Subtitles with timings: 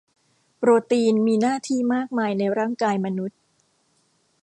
[0.57, 3.39] โปรตีนมีหน้าที่มากมายในร่างกายมนุษย์